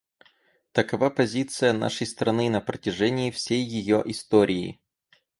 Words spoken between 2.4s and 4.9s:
на протяжении всей ее истории.